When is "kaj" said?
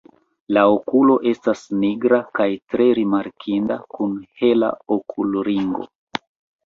2.39-2.47